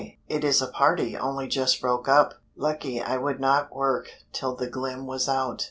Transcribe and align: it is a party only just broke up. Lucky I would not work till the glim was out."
it 0.27 0.43
is 0.43 0.63
a 0.63 0.67
party 0.67 1.15
only 1.15 1.47
just 1.47 1.79
broke 1.79 2.07
up. 2.07 2.33
Lucky 2.55 2.99
I 2.99 3.17
would 3.17 3.39
not 3.39 3.71
work 3.71 4.09
till 4.33 4.55
the 4.55 4.65
glim 4.65 5.05
was 5.05 5.29
out." 5.29 5.59